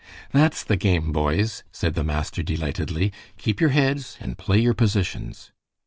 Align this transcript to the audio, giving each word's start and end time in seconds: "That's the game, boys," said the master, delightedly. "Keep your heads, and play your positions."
"That's 0.31 0.63
the 0.63 0.77
game, 0.77 1.11
boys," 1.11 1.63
said 1.71 1.93
the 1.93 2.03
master, 2.03 2.41
delightedly. 2.41 3.13
"Keep 3.37 3.61
your 3.61 3.69
heads, 3.69 4.17
and 4.19 4.35
play 4.35 4.57
your 4.59 4.73
positions." 4.73 5.51